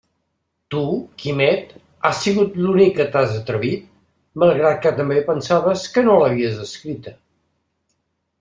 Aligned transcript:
Tu, 0.75 0.79
Quimet, 1.23 1.75
has 2.07 2.21
sigut 2.27 2.57
l'únic 2.61 2.95
que 3.01 3.07
t'has 3.17 3.37
atrevit, 3.41 3.85
malgrat 4.45 4.81
que 4.87 4.95
també 5.01 5.21
pensaves 5.29 5.85
«que 5.99 6.09
no 6.09 6.17
l'havies 6.23 6.61
escrita». 6.69 7.15